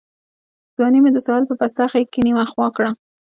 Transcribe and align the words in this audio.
ځواني 0.75 0.99
مي 1.03 1.11
د 1.13 1.19
ساحل 1.25 1.43
په 1.47 1.55
پسته 1.59 1.83
غېږ 1.91 2.07
کي 2.13 2.19
نیمه 2.27 2.43
خوا 2.51 2.67
کړه 2.75 2.89